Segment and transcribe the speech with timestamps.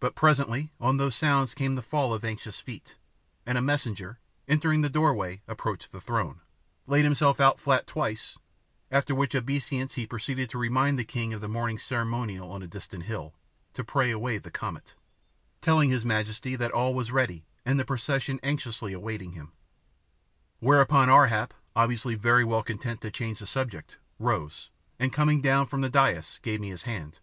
[0.00, 2.96] But presently on those sounds came the fall of anxious feet,
[3.46, 6.40] and a messenger, entering the doorway, approached the throne,
[6.88, 8.36] laid himself out flat twice,
[8.90, 12.66] after which obeisance he proceeded to remind the king of the morning's ceremonial on a
[12.66, 13.36] distant hill
[13.74, 14.94] to "pray away the comet,"
[15.62, 19.52] telling his majesty that all was ready and the procession anxiously awaiting him.
[20.60, 25.68] Whereon Ar hap, obviously very well content to change the subject, rose, and, coming down
[25.68, 27.20] from the dais, gave me his hand.